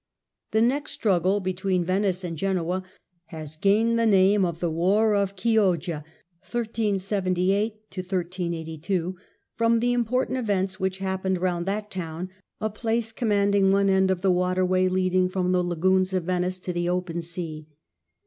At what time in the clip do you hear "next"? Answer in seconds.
0.63-0.93